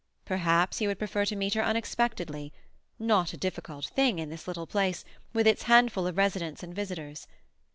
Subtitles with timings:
[0.25, 5.05] Perhaps he would prefer to meet her unexpectedly—not a difficult thing in this little place,
[5.31, 7.27] with its handful of residents and visitors.